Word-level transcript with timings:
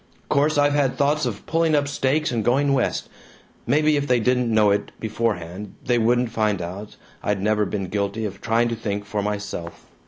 "Course 0.29 0.57
I've 0.57 0.73
had 0.73 0.97
thoughts 0.97 1.27
of 1.27 1.45
pulling 1.45 1.75
up 1.75 1.87
stakes 1.87 2.31
and 2.31 2.43
going 2.43 2.73
West. 2.73 3.07
Maybe 3.67 3.97
if 3.97 4.07
they 4.07 4.19
didn't 4.19 4.51
know 4.51 4.71
it 4.71 4.91
beforehand, 4.99 5.75
they 5.85 5.99
wouldn't 5.99 6.31
find 6.31 6.59
out 6.59 6.95
I'd 7.21 7.45
ever 7.45 7.67
been 7.67 7.85
guilty 7.85 8.25
of 8.25 8.41
trying 8.41 8.67
to 8.69 8.75
think 8.75 9.05
for 9.05 9.21
myself. 9.21 9.85